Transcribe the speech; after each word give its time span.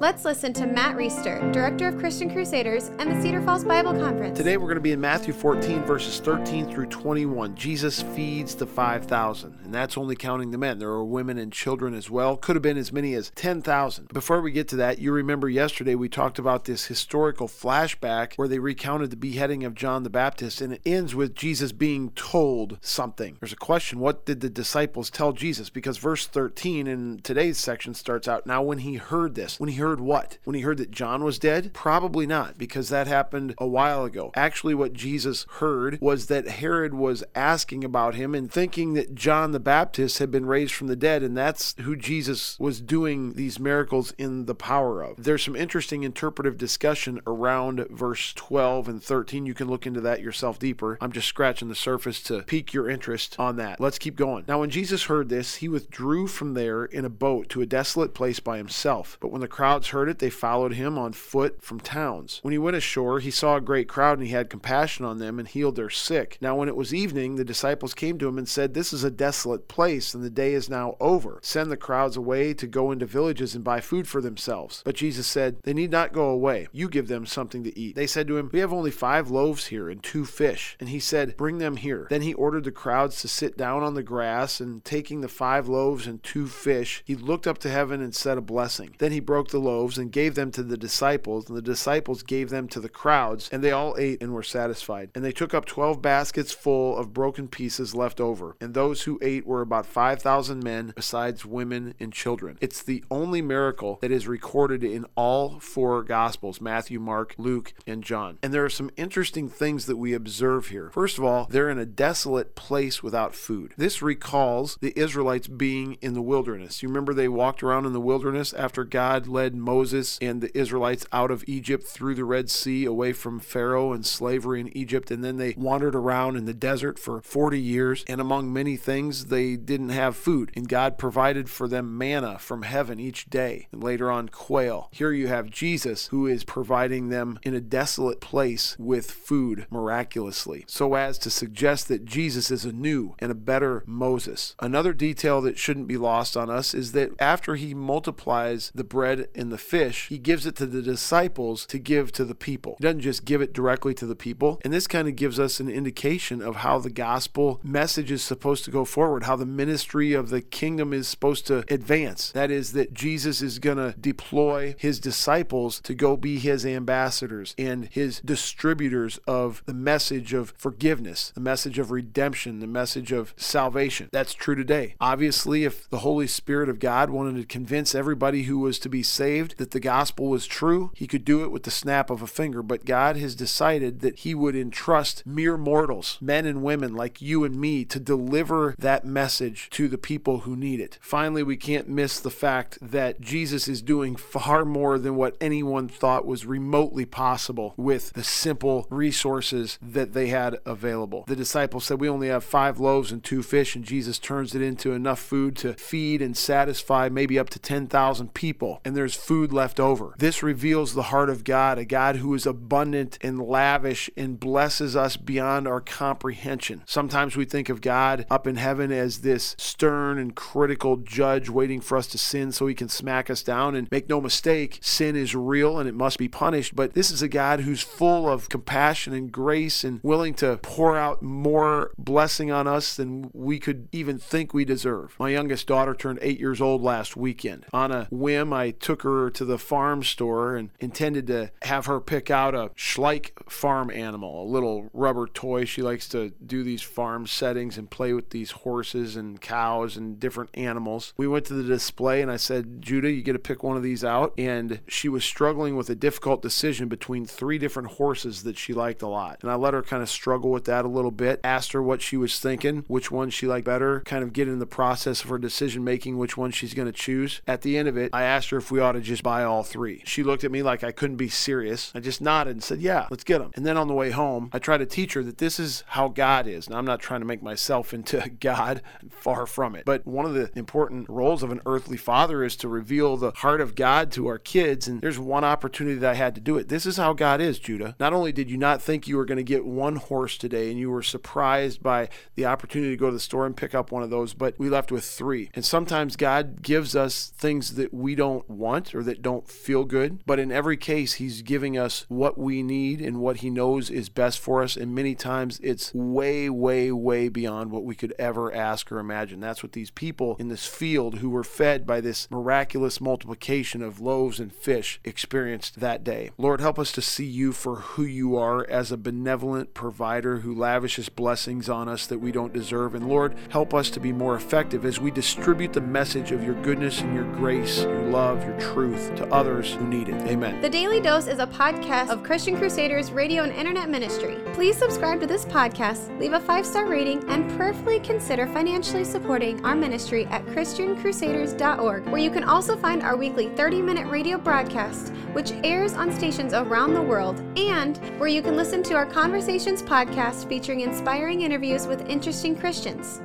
Let's 0.00 0.24
listen 0.24 0.52
to 0.52 0.64
Matt 0.64 0.96
Reisetter, 0.96 1.52
Director 1.52 1.88
of 1.88 1.98
Christian 1.98 2.30
Crusaders 2.30 2.92
and 3.00 3.10
the 3.10 3.20
Cedar 3.20 3.42
Falls 3.42 3.64
Bible 3.64 3.94
Conference. 3.94 4.38
Today 4.38 4.56
we're 4.56 4.68
going 4.68 4.76
to 4.76 4.80
be 4.80 4.92
in 4.92 5.00
Matthew 5.00 5.34
14, 5.34 5.82
verses 5.82 6.20
13 6.20 6.70
through 6.70 6.86
21. 6.86 7.56
Jesus 7.56 8.02
feeds 8.02 8.54
the 8.54 8.64
5,000, 8.64 9.58
and 9.64 9.74
that's 9.74 9.98
only 9.98 10.14
counting 10.14 10.52
the 10.52 10.58
men. 10.58 10.78
There 10.78 10.90
are 10.90 11.04
women 11.04 11.36
and 11.36 11.52
children 11.52 11.94
as 11.94 12.08
well. 12.08 12.36
Could 12.36 12.54
have 12.54 12.62
been 12.62 12.76
as 12.76 12.92
many 12.92 13.14
as 13.14 13.32
10,000. 13.34 14.06
Before 14.14 14.40
we 14.40 14.52
get 14.52 14.68
to 14.68 14.76
that, 14.76 15.00
you 15.00 15.10
remember 15.10 15.48
yesterday 15.48 15.96
we 15.96 16.08
talked 16.08 16.38
about 16.38 16.64
this 16.64 16.86
historical 16.86 17.48
flashback 17.48 18.34
where 18.36 18.46
they 18.46 18.60
recounted 18.60 19.10
the 19.10 19.16
beheading 19.16 19.64
of 19.64 19.74
John 19.74 20.04
the 20.04 20.10
Baptist, 20.10 20.60
and 20.60 20.74
it 20.74 20.82
ends 20.86 21.16
with 21.16 21.34
Jesus 21.34 21.72
being 21.72 22.10
told 22.10 22.78
something. 22.80 23.36
There's 23.40 23.52
a 23.52 23.56
question 23.56 23.98
what 23.98 24.26
did 24.26 24.42
the 24.42 24.48
disciples 24.48 25.10
tell 25.10 25.32
Jesus? 25.32 25.70
Because 25.70 25.98
verse 25.98 26.24
13 26.24 26.86
in 26.86 27.18
today's 27.24 27.58
section 27.58 27.94
starts 27.94 28.28
out 28.28 28.46
Now, 28.46 28.62
when 28.62 28.78
he 28.78 28.94
heard 28.94 29.34
this, 29.34 29.58
when 29.58 29.68
he 29.68 29.74
heard 29.74 29.87
heard 29.88 30.00
what? 30.00 30.36
When 30.44 30.54
he 30.54 30.60
heard 30.60 30.76
that 30.78 30.90
John 30.90 31.24
was 31.24 31.38
dead? 31.38 31.72
Probably 31.72 32.26
not, 32.26 32.58
because 32.58 32.90
that 32.90 33.06
happened 33.06 33.54
a 33.56 33.66
while 33.66 34.04
ago. 34.04 34.32
Actually, 34.34 34.74
what 34.74 34.92
Jesus 34.92 35.46
heard 35.60 35.98
was 36.02 36.26
that 36.26 36.46
Herod 36.46 36.92
was 36.92 37.24
asking 37.34 37.84
about 37.84 38.14
him 38.14 38.34
and 38.34 38.52
thinking 38.52 38.92
that 38.94 39.14
John 39.14 39.52
the 39.52 39.60
Baptist 39.60 40.18
had 40.18 40.30
been 40.30 40.44
raised 40.44 40.74
from 40.74 40.88
the 40.88 40.96
dead, 40.96 41.22
and 41.22 41.34
that's 41.34 41.74
who 41.80 41.96
Jesus 41.96 42.58
was 42.60 42.82
doing 42.82 43.32
these 43.32 43.58
miracles 43.58 44.12
in 44.18 44.44
the 44.44 44.54
power 44.54 45.02
of. 45.02 45.22
There's 45.22 45.42
some 45.42 45.56
interesting 45.56 46.02
interpretive 46.02 46.58
discussion 46.58 47.20
around 47.26 47.86
verse 47.88 48.34
12 48.34 48.88
and 48.88 49.02
13. 49.02 49.46
You 49.46 49.54
can 49.54 49.68
look 49.68 49.86
into 49.86 50.02
that 50.02 50.20
yourself 50.20 50.58
deeper. 50.58 50.98
I'm 51.00 51.12
just 51.12 51.28
scratching 51.28 51.68
the 51.68 51.74
surface 51.74 52.22
to 52.24 52.42
pique 52.42 52.74
your 52.74 52.90
interest 52.90 53.36
on 53.38 53.56
that. 53.56 53.80
Let's 53.80 53.98
keep 53.98 54.16
going. 54.16 54.44
Now, 54.46 54.60
when 54.60 54.68
Jesus 54.68 55.04
heard 55.04 55.30
this, 55.30 55.56
he 55.56 55.68
withdrew 55.68 56.26
from 56.26 56.52
there 56.52 56.84
in 56.84 57.06
a 57.06 57.10
boat 57.10 57.48
to 57.48 57.62
a 57.62 57.66
desolate 57.66 58.12
place 58.12 58.38
by 58.38 58.58
himself. 58.58 59.16
But 59.20 59.32
when 59.32 59.40
the 59.40 59.48
crowd 59.48 59.77
heard 59.86 60.08
it, 60.08 60.18
they 60.18 60.28
followed 60.28 60.74
him 60.74 60.98
on 60.98 61.12
foot 61.12 61.62
from 61.62 61.78
towns. 61.78 62.40
When 62.42 62.52
he 62.52 62.58
went 62.58 62.76
ashore, 62.76 63.20
he 63.20 63.30
saw 63.30 63.56
a 63.56 63.60
great 63.60 63.88
crowd, 63.88 64.18
and 64.18 64.26
he 64.26 64.32
had 64.32 64.50
compassion 64.50 65.04
on 65.04 65.18
them 65.18 65.38
and 65.38 65.46
healed 65.46 65.76
their 65.76 65.88
sick. 65.88 66.36
Now, 66.40 66.56
when 66.56 66.68
it 66.68 66.74
was 66.76 66.92
evening, 66.92 67.36
the 67.36 67.44
disciples 67.44 67.94
came 67.94 68.18
to 68.18 68.28
him 68.28 68.36
and 68.36 68.48
said, 68.48 68.74
This 68.74 68.92
is 68.92 69.04
a 69.04 69.10
desolate 69.10 69.68
place, 69.68 70.12
and 70.12 70.24
the 70.24 70.30
day 70.30 70.52
is 70.54 70.68
now 70.68 70.96
over. 71.00 71.38
Send 71.42 71.70
the 71.70 71.76
crowds 71.76 72.16
away 72.16 72.52
to 72.54 72.66
go 72.66 72.90
into 72.90 73.06
villages 73.06 73.54
and 73.54 73.64
buy 73.64 73.80
food 73.80 74.08
for 74.08 74.20
themselves. 74.20 74.82
But 74.84 74.96
Jesus 74.96 75.26
said, 75.26 75.58
They 75.62 75.72
need 75.72 75.90
not 75.90 76.12
go 76.12 76.28
away. 76.28 76.68
You 76.72 76.88
give 76.88 77.08
them 77.08 77.26
something 77.26 77.62
to 77.64 77.78
eat. 77.78 77.94
They 77.94 78.06
said 78.06 78.26
to 78.28 78.36
him, 78.36 78.50
We 78.52 78.58
have 78.58 78.72
only 78.72 78.90
five 78.90 79.30
loaves 79.30 79.66
here 79.66 79.88
and 79.88 80.02
two 80.02 80.24
fish. 80.24 80.76
And 80.80 80.88
he 80.88 81.00
said, 81.00 81.36
Bring 81.36 81.58
them 81.58 81.76
here. 81.76 82.06
Then 82.10 82.22
he 82.22 82.34
ordered 82.34 82.64
the 82.64 82.72
crowds 82.72 83.20
to 83.22 83.28
sit 83.28 83.56
down 83.56 83.82
on 83.82 83.94
the 83.94 84.02
grass, 84.02 84.60
and 84.60 84.84
taking 84.84 85.20
the 85.20 85.28
five 85.28 85.68
loaves 85.68 86.06
and 86.06 86.22
two 86.22 86.46
fish, 86.46 87.02
he 87.04 87.14
looked 87.14 87.46
up 87.46 87.58
to 87.58 87.70
heaven 87.70 88.00
and 88.00 88.14
said 88.14 88.38
a 88.38 88.42
blessing. 88.42 88.94
Then 88.98 89.12
he 89.12 89.20
broke 89.20 89.48
the 89.48 89.58
loaves 89.68 89.98
and 89.98 90.10
gave 90.10 90.34
them 90.34 90.50
to 90.52 90.62
the 90.62 90.76
disciples, 90.76 91.48
and 91.48 91.56
the 91.56 91.62
disciples 91.74 92.22
gave 92.22 92.48
them 92.50 92.68
to 92.68 92.80
the 92.80 92.88
crowds, 92.88 93.48
and 93.52 93.62
they 93.62 93.72
all 93.72 93.94
ate 93.98 94.22
and 94.22 94.32
were 94.32 94.42
satisfied. 94.42 95.10
And 95.14 95.24
they 95.24 95.32
took 95.32 95.52
up 95.54 95.66
twelve 95.66 96.00
baskets 96.00 96.52
full 96.52 96.96
of 96.96 97.12
broken 97.12 97.48
pieces 97.48 97.94
left 97.94 98.20
over. 98.20 98.56
And 98.60 98.74
those 98.74 99.02
who 99.02 99.18
ate 99.22 99.46
were 99.46 99.60
about 99.60 99.86
five 99.86 100.22
thousand 100.22 100.62
men, 100.62 100.92
besides 100.96 101.44
women 101.44 101.94
and 102.00 102.12
children. 102.12 102.56
It's 102.60 102.82
the 102.82 103.04
only 103.10 103.42
miracle 103.42 103.98
that 104.00 104.10
is 104.10 104.26
recorded 104.26 104.82
in 104.82 105.04
all 105.14 105.60
four 105.60 106.02
Gospels 106.02 106.60
Matthew, 106.60 106.98
Mark, 107.00 107.34
Luke, 107.38 107.74
and 107.86 108.02
John. 108.02 108.38
And 108.42 108.52
there 108.52 108.64
are 108.64 108.70
some 108.70 108.90
interesting 108.96 109.48
things 109.48 109.86
that 109.86 109.96
we 109.96 110.14
observe 110.14 110.68
here. 110.68 110.90
First 110.92 111.18
of 111.18 111.24
all, 111.24 111.46
they're 111.50 111.70
in 111.70 111.78
a 111.78 111.86
desolate 111.86 112.54
place 112.54 113.02
without 113.02 113.34
food. 113.34 113.74
This 113.76 114.02
recalls 114.02 114.78
the 114.80 114.98
Israelites 114.98 115.48
being 115.48 115.98
in 116.00 116.14
the 116.14 116.22
wilderness. 116.22 116.82
You 116.82 116.88
remember 116.88 117.12
they 117.12 117.28
walked 117.28 117.62
around 117.62 117.86
in 117.86 117.92
the 117.92 118.00
wilderness 118.00 118.52
after 118.52 118.84
God 118.84 119.26
led 119.26 119.54
Moses 119.60 120.18
and 120.20 120.40
the 120.40 120.56
Israelites 120.56 121.06
out 121.12 121.30
of 121.30 121.44
Egypt 121.46 121.84
through 121.86 122.14
the 122.14 122.24
Red 122.24 122.50
Sea 122.50 122.84
away 122.84 123.12
from 123.12 123.40
Pharaoh 123.40 123.92
and 123.92 124.04
slavery 124.04 124.60
in 124.60 124.76
Egypt. 124.76 125.10
And 125.10 125.24
then 125.24 125.36
they 125.36 125.54
wandered 125.56 125.94
around 125.94 126.36
in 126.36 126.44
the 126.44 126.54
desert 126.54 126.98
for 126.98 127.20
40 127.20 127.60
years. 127.60 128.04
And 128.08 128.20
among 128.20 128.52
many 128.52 128.76
things, 128.76 129.26
they 129.26 129.56
didn't 129.56 129.90
have 129.90 130.16
food. 130.16 130.50
And 130.54 130.68
God 130.68 130.98
provided 130.98 131.50
for 131.50 131.68
them 131.68 131.96
manna 131.96 132.38
from 132.38 132.62
heaven 132.62 132.98
each 132.98 133.26
day. 133.30 133.68
And 133.72 133.82
later 133.82 134.10
on, 134.10 134.28
quail. 134.28 134.88
Here 134.92 135.12
you 135.12 135.28
have 135.28 135.50
Jesus 135.50 136.08
who 136.08 136.26
is 136.26 136.44
providing 136.44 137.08
them 137.08 137.38
in 137.42 137.54
a 137.54 137.60
desolate 137.60 138.20
place 138.20 138.76
with 138.78 139.10
food 139.10 139.66
miraculously, 139.70 140.64
so 140.66 140.94
as 140.94 141.18
to 141.18 141.30
suggest 141.30 141.88
that 141.88 142.04
Jesus 142.04 142.50
is 142.50 142.64
a 142.64 142.72
new 142.72 143.14
and 143.18 143.30
a 143.30 143.34
better 143.34 143.82
Moses. 143.86 144.54
Another 144.60 144.92
detail 144.92 145.40
that 145.42 145.58
shouldn't 145.58 145.88
be 145.88 145.96
lost 145.96 146.36
on 146.36 146.50
us 146.50 146.74
is 146.74 146.92
that 146.92 147.10
after 147.18 147.56
he 147.56 147.74
multiplies 147.74 148.70
the 148.74 148.84
bread 148.84 149.28
and 149.34 149.47
the 149.50 149.58
fish, 149.58 150.08
he 150.08 150.18
gives 150.18 150.46
it 150.46 150.56
to 150.56 150.66
the 150.66 150.82
disciples 150.82 151.66
to 151.66 151.78
give 151.78 152.12
to 152.12 152.24
the 152.24 152.34
people. 152.34 152.76
He 152.78 152.84
doesn't 152.84 153.00
just 153.00 153.24
give 153.24 153.40
it 153.40 153.52
directly 153.52 153.94
to 153.94 154.06
the 154.06 154.16
people. 154.16 154.60
And 154.64 154.72
this 154.72 154.86
kind 154.86 155.08
of 155.08 155.16
gives 155.16 155.38
us 155.38 155.60
an 155.60 155.68
indication 155.68 156.42
of 156.42 156.56
how 156.56 156.78
the 156.78 156.90
gospel 156.90 157.60
message 157.62 158.10
is 158.10 158.22
supposed 158.22 158.64
to 158.64 158.70
go 158.70 158.84
forward, 158.84 159.24
how 159.24 159.36
the 159.36 159.46
ministry 159.46 160.12
of 160.12 160.30
the 160.30 160.40
kingdom 160.40 160.92
is 160.92 161.08
supposed 161.08 161.46
to 161.46 161.64
advance. 161.72 162.32
That 162.32 162.50
is, 162.50 162.72
that 162.72 162.94
Jesus 162.94 163.42
is 163.42 163.58
going 163.58 163.78
to 163.78 163.94
deploy 163.98 164.74
his 164.78 165.00
disciples 165.00 165.80
to 165.82 165.94
go 165.94 166.16
be 166.16 166.38
his 166.38 166.66
ambassadors 166.66 167.54
and 167.58 167.86
his 167.86 168.20
distributors 168.20 169.18
of 169.26 169.62
the 169.66 169.74
message 169.74 170.32
of 170.32 170.54
forgiveness, 170.56 171.32
the 171.34 171.40
message 171.40 171.78
of 171.78 171.90
redemption, 171.90 172.60
the 172.60 172.66
message 172.66 173.12
of 173.12 173.34
salvation. 173.36 174.08
That's 174.12 174.34
true 174.34 174.54
today. 174.54 174.94
Obviously, 175.00 175.64
if 175.64 175.88
the 175.90 175.98
Holy 175.98 176.26
Spirit 176.26 176.68
of 176.68 176.78
God 176.78 177.10
wanted 177.10 177.36
to 177.36 177.46
convince 177.46 177.94
everybody 177.94 178.44
who 178.44 178.58
was 178.58 178.78
to 178.80 178.88
be 178.88 179.02
saved 179.02 179.27
that 179.36 179.70
the 179.70 179.80
gospel 179.80 180.26
was 180.26 180.46
true, 180.46 180.90
he 180.94 181.06
could 181.06 181.24
do 181.24 181.44
it 181.44 181.50
with 181.50 181.64
the 181.64 181.70
snap 181.70 182.10
of 182.10 182.22
a 182.22 182.26
finger. 182.26 182.62
But 182.62 182.84
God 182.84 183.16
has 183.16 183.34
decided 183.34 184.00
that 184.00 184.20
he 184.20 184.34
would 184.34 184.56
entrust 184.56 185.26
mere 185.26 185.56
mortals, 185.56 186.18
men 186.20 186.46
and 186.46 186.62
women 186.62 186.94
like 186.94 187.20
you 187.20 187.44
and 187.44 187.60
me, 187.60 187.84
to 187.86 188.00
deliver 188.00 188.74
that 188.78 189.04
message 189.04 189.68
to 189.70 189.88
the 189.88 189.98
people 189.98 190.40
who 190.40 190.56
need 190.56 190.80
it. 190.80 190.98
Finally, 191.00 191.42
we 191.42 191.56
can't 191.56 191.88
miss 191.88 192.20
the 192.20 192.30
fact 192.30 192.78
that 192.80 193.20
Jesus 193.20 193.68
is 193.68 193.82
doing 193.82 194.16
far 194.16 194.64
more 194.64 194.98
than 194.98 195.16
what 195.16 195.36
anyone 195.40 195.88
thought 195.88 196.26
was 196.26 196.46
remotely 196.46 197.04
possible 197.04 197.74
with 197.76 198.12
the 198.12 198.24
simple 198.24 198.86
resources 198.90 199.78
that 199.82 200.12
they 200.12 200.28
had 200.28 200.58
available. 200.64 201.24
The 201.26 201.36
disciples 201.36 201.84
said, 201.84 202.00
We 202.00 202.08
only 202.08 202.28
have 202.28 202.44
five 202.44 202.80
loaves 202.80 203.12
and 203.12 203.22
two 203.22 203.42
fish, 203.42 203.76
and 203.76 203.84
Jesus 203.84 204.18
turns 204.18 204.54
it 204.54 204.62
into 204.62 204.92
enough 204.92 205.20
food 205.20 205.56
to 205.56 205.74
feed 205.74 206.22
and 206.22 206.36
satisfy 206.36 207.08
maybe 207.08 207.38
up 207.38 207.50
to 207.50 207.58
10,000 207.58 208.34
people, 208.34 208.80
and 208.84 208.96
there's 208.96 209.16
food 209.18 209.52
left 209.52 209.78
over. 209.78 210.14
This 210.18 210.42
reveals 210.42 210.94
the 210.94 211.04
heart 211.04 211.30
of 211.30 211.44
God, 211.44 211.78
a 211.78 211.84
God 211.84 212.16
who 212.16 212.34
is 212.34 212.46
abundant 212.46 213.18
and 213.20 213.40
lavish 213.40 214.10
and 214.16 214.38
blesses 214.38 214.96
us 214.96 215.16
beyond 215.16 215.68
our 215.68 215.80
comprehension. 215.80 216.82
Sometimes 216.86 217.36
we 217.36 217.44
think 217.44 217.68
of 217.68 217.80
God 217.80 218.26
up 218.30 218.46
in 218.46 218.56
heaven 218.56 218.92
as 218.92 219.20
this 219.20 219.54
stern 219.58 220.18
and 220.18 220.34
critical 220.34 220.96
judge 220.96 221.48
waiting 221.48 221.80
for 221.80 221.96
us 221.96 222.06
to 222.08 222.18
sin 222.18 222.52
so 222.52 222.66
he 222.66 222.74
can 222.74 222.88
smack 222.88 223.30
us 223.30 223.42
down. 223.42 223.74
And 223.74 223.88
make 223.90 224.08
no 224.08 224.20
mistake, 224.20 224.78
sin 224.80 225.16
is 225.16 225.34
real 225.34 225.78
and 225.78 225.88
it 225.88 225.94
must 225.94 226.18
be 226.18 226.28
punished. 226.28 226.74
But 226.76 226.94
this 226.94 227.10
is 227.10 227.22
a 227.22 227.28
God 227.28 227.60
who's 227.60 227.82
full 227.82 228.28
of 228.28 228.48
compassion 228.48 229.12
and 229.12 229.30
grace 229.32 229.84
and 229.84 230.00
willing 230.02 230.34
to 230.34 230.58
pour 230.62 230.96
out 230.96 231.22
more 231.22 231.92
blessing 231.98 232.50
on 232.50 232.66
us 232.66 232.96
than 232.96 233.30
we 233.32 233.58
could 233.58 233.88
even 233.92 234.18
think 234.18 234.52
we 234.52 234.64
deserve. 234.64 235.16
My 235.18 235.30
youngest 235.30 235.66
daughter 235.66 235.94
turned 235.94 236.18
eight 236.22 236.38
years 236.38 236.60
old 236.60 236.82
last 236.82 237.16
weekend. 237.16 237.66
On 237.72 237.90
a 237.90 238.06
whim, 238.10 238.52
I 238.52 238.70
took 238.70 239.02
her 239.02 239.07
to 239.30 239.44
the 239.44 239.58
farm 239.58 240.02
store 240.02 240.56
and 240.56 240.70
intended 240.80 241.26
to 241.28 241.50
have 241.62 241.86
her 241.86 242.00
pick 242.00 242.30
out 242.30 242.54
a 242.54 242.70
Schleich 242.76 243.30
farm 243.50 243.90
animal, 243.90 244.42
a 244.42 244.50
little 244.50 244.90
rubber 244.92 245.26
toy. 245.26 245.64
She 245.64 245.82
likes 245.82 246.08
to 246.08 246.30
do 246.44 246.62
these 246.62 246.82
farm 246.82 247.26
settings 247.26 247.78
and 247.78 247.90
play 247.90 248.12
with 248.12 248.30
these 248.30 248.50
horses 248.50 249.16
and 249.16 249.40
cows 249.40 249.96
and 249.96 250.18
different 250.18 250.50
animals. 250.54 251.12
We 251.16 251.28
went 251.28 251.44
to 251.46 251.54
the 251.54 251.62
display 251.62 252.22
and 252.22 252.30
I 252.30 252.36
said, 252.36 252.82
Judah, 252.82 253.10
you 253.10 253.22
get 253.22 253.34
to 253.34 253.38
pick 253.38 253.62
one 253.62 253.76
of 253.76 253.82
these 253.82 254.04
out. 254.04 254.34
And 254.38 254.80
she 254.88 255.08
was 255.08 255.24
struggling 255.24 255.76
with 255.76 255.90
a 255.90 255.94
difficult 255.94 256.42
decision 256.42 256.88
between 256.88 257.26
three 257.26 257.58
different 257.58 257.92
horses 257.92 258.42
that 258.42 258.58
she 258.58 258.72
liked 258.72 259.02
a 259.02 259.08
lot. 259.08 259.38
And 259.42 259.50
I 259.50 259.54
let 259.54 259.74
her 259.74 259.82
kind 259.82 260.02
of 260.02 260.08
struggle 260.08 260.50
with 260.50 260.64
that 260.64 260.84
a 260.84 260.88
little 260.88 261.10
bit, 261.10 261.40
asked 261.44 261.72
her 261.72 261.82
what 261.82 262.02
she 262.02 262.16
was 262.16 262.38
thinking, 262.40 262.84
which 262.88 263.10
one 263.10 263.30
she 263.30 263.46
liked 263.46 263.66
better, 263.66 264.00
kind 264.00 264.22
of 264.22 264.32
get 264.32 264.48
in 264.48 264.58
the 264.58 264.66
process 264.66 265.22
of 265.22 265.30
her 265.30 265.38
decision 265.38 265.84
making, 265.84 266.16
which 266.16 266.36
one 266.36 266.50
she's 266.50 266.74
going 266.74 266.86
to 266.86 266.92
choose. 266.92 267.42
At 267.46 267.62
the 267.62 267.76
end 267.76 267.88
of 267.88 267.96
it, 267.96 268.10
I 268.12 268.22
asked 268.22 268.50
her 268.50 268.56
if 268.56 268.70
we 268.70 268.80
ought 268.80 268.92
to 268.92 268.97
just 269.00 269.22
buy 269.22 269.44
all 269.44 269.62
three. 269.62 270.02
She 270.04 270.22
looked 270.22 270.44
at 270.44 270.50
me 270.50 270.62
like 270.62 270.84
I 270.84 270.92
couldn't 270.92 271.16
be 271.16 271.28
serious. 271.28 271.92
I 271.94 272.00
just 272.00 272.20
nodded 272.20 272.52
and 272.52 272.62
said, 272.62 272.80
Yeah, 272.80 273.06
let's 273.10 273.24
get 273.24 273.38
them. 273.38 273.52
And 273.54 273.66
then 273.66 273.76
on 273.76 273.88
the 273.88 273.94
way 273.94 274.10
home, 274.10 274.50
I 274.52 274.58
tried 274.58 274.78
to 274.78 274.86
teach 274.86 275.14
her 275.14 275.22
that 275.24 275.38
this 275.38 275.58
is 275.58 275.84
how 275.88 276.08
God 276.08 276.46
is. 276.46 276.68
Now, 276.68 276.78
I'm 276.78 276.84
not 276.84 277.00
trying 277.00 277.20
to 277.20 277.26
make 277.26 277.42
myself 277.42 277.92
into 277.98 278.30
God, 278.40 278.82
far 279.10 279.46
from 279.46 279.74
it. 279.74 279.84
But 279.84 280.06
one 280.06 280.26
of 280.26 280.34
the 280.34 280.50
important 280.54 281.08
roles 281.08 281.42
of 281.42 281.50
an 281.50 281.60
earthly 281.66 281.96
father 281.96 282.44
is 282.44 282.56
to 282.56 282.68
reveal 282.68 283.16
the 283.16 283.32
heart 283.32 283.60
of 283.60 283.74
God 283.74 284.10
to 284.12 284.26
our 284.26 284.38
kids. 284.38 284.88
And 284.88 285.00
there's 285.00 285.18
one 285.18 285.44
opportunity 285.44 285.98
that 285.98 286.10
I 286.10 286.14
had 286.14 286.34
to 286.34 286.40
do 286.40 286.56
it. 286.56 286.68
This 286.68 286.86
is 286.86 286.96
how 286.96 287.12
God 287.12 287.40
is, 287.40 287.58
Judah. 287.58 287.96
Not 287.98 288.12
only 288.12 288.32
did 288.32 288.50
you 288.50 288.56
not 288.56 288.82
think 288.82 289.06
you 289.06 289.16
were 289.16 289.24
going 289.24 289.36
to 289.36 289.44
get 289.44 289.64
one 289.64 289.96
horse 289.96 290.36
today 290.36 290.70
and 290.70 290.78
you 290.78 290.90
were 290.90 291.02
surprised 291.02 291.82
by 291.82 292.08
the 292.34 292.46
opportunity 292.46 292.90
to 292.90 292.96
go 292.96 293.06
to 293.06 293.12
the 293.12 293.20
store 293.20 293.46
and 293.46 293.56
pick 293.56 293.74
up 293.74 293.90
one 293.90 294.02
of 294.02 294.10
those, 294.10 294.34
but 294.34 294.58
we 294.58 294.68
left 294.68 294.92
with 294.92 295.04
three. 295.04 295.50
And 295.54 295.64
sometimes 295.64 296.16
God 296.16 296.62
gives 296.62 296.94
us 296.96 297.32
things 297.36 297.74
that 297.74 297.92
we 297.92 298.14
don't 298.14 298.48
want 298.48 298.87
or 298.94 299.02
that 299.04 299.22
don't 299.22 299.48
feel 299.48 299.84
good. 299.84 300.20
But 300.26 300.38
in 300.38 300.52
every 300.52 300.76
case, 300.76 301.14
He's 301.14 301.42
giving 301.42 301.76
us 301.78 302.04
what 302.08 302.38
we 302.38 302.62
need 302.62 303.00
and 303.00 303.20
what 303.20 303.38
He 303.38 303.50
knows 303.50 303.90
is 303.90 304.08
best 304.08 304.38
for 304.38 304.62
us. 304.62 304.76
And 304.76 304.94
many 304.94 305.14
times 305.14 305.60
it's 305.62 305.92
way, 305.94 306.48
way, 306.50 306.92
way 306.92 307.28
beyond 307.28 307.70
what 307.70 307.84
we 307.84 307.94
could 307.94 308.14
ever 308.18 308.54
ask 308.54 308.90
or 308.90 308.98
imagine. 308.98 309.40
That's 309.40 309.62
what 309.62 309.72
these 309.72 309.90
people 309.90 310.36
in 310.38 310.48
this 310.48 310.66
field 310.66 311.18
who 311.18 311.30
were 311.30 311.44
fed 311.44 311.86
by 311.86 312.00
this 312.00 312.30
miraculous 312.30 313.00
multiplication 313.00 313.82
of 313.82 314.00
loaves 314.00 314.40
and 314.40 314.52
fish 314.52 315.00
experienced 315.04 315.80
that 315.80 316.04
day. 316.04 316.30
Lord, 316.38 316.60
help 316.60 316.78
us 316.78 316.92
to 316.92 317.02
see 317.02 317.26
you 317.26 317.52
for 317.52 317.76
who 317.76 318.02
you 318.02 318.36
are 318.36 318.68
as 318.68 318.92
a 318.92 318.96
benevolent 318.96 319.74
provider 319.74 320.38
who 320.38 320.54
lavishes 320.54 321.08
blessings 321.08 321.68
on 321.68 321.88
us 321.88 322.06
that 322.06 322.18
we 322.18 322.32
don't 322.32 322.52
deserve. 322.52 322.94
And 322.94 323.08
Lord, 323.08 323.36
help 323.50 323.74
us 323.74 323.90
to 323.90 324.00
be 324.00 324.12
more 324.12 324.36
effective 324.36 324.84
as 324.84 325.00
we 325.00 325.10
distribute 325.10 325.72
the 325.72 325.80
message 325.80 326.32
of 326.32 326.44
your 326.44 326.54
goodness 326.62 327.00
and 327.00 327.14
your 327.14 327.30
grace, 327.34 327.82
your 327.82 328.10
love, 328.10 328.44
your 328.44 328.58
truth 328.78 329.12
to 329.16 329.26
others 329.34 329.74
who 329.74 329.88
need 329.88 330.08
it. 330.08 330.14
Amen. 330.28 330.60
The 330.60 330.70
Daily 330.70 331.00
Dose 331.00 331.26
is 331.26 331.40
a 331.40 331.46
podcast 331.48 332.10
of 332.10 332.22
Christian 332.22 332.56
Crusaders 332.56 333.10
radio 333.10 333.42
and 333.42 333.52
internet 333.52 333.90
ministry. 333.90 334.36
Please 334.52 334.76
subscribe 334.76 335.18
to 335.18 335.26
this 335.26 335.44
podcast, 335.44 336.16
leave 336.20 336.32
a 336.32 336.38
five 336.38 336.64
star 336.64 336.86
rating, 336.86 337.28
and 337.28 337.50
prayerfully 337.56 337.98
consider 337.98 338.46
financially 338.46 339.02
supporting 339.02 339.64
our 339.64 339.74
ministry 339.74 340.26
at 340.26 340.46
ChristianCrusaders.org, 340.46 342.06
where 342.06 342.20
you 342.20 342.30
can 342.30 342.44
also 342.44 342.76
find 342.76 343.02
our 343.02 343.16
weekly 343.16 343.48
30 343.56 343.82
minute 343.82 344.06
radio 344.06 344.38
broadcast, 344.38 345.08
which 345.32 345.50
airs 345.64 345.94
on 345.94 346.12
stations 346.12 346.52
around 346.52 346.94
the 346.94 347.02
world, 347.02 347.42
and 347.58 347.96
where 348.20 348.28
you 348.28 348.42
can 348.42 348.56
listen 348.56 348.84
to 348.84 348.94
our 348.94 349.06
Conversations 349.06 349.82
podcast 349.82 350.48
featuring 350.48 350.82
inspiring 350.82 351.42
interviews 351.42 351.88
with 351.88 352.08
interesting 352.08 352.54
Christians. 352.54 353.20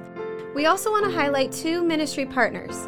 We 0.55 0.65
also 0.65 0.89
want 0.89 1.05
to 1.05 1.11
highlight 1.11 1.51
two 1.51 1.83
ministry 1.83 2.25
partners. 2.25 2.87